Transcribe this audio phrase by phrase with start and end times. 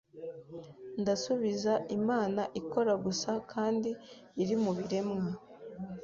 [1.01, 3.89] Ndasubiza Imana ikora gusa kandi
[4.41, 5.25] iri mubiremwa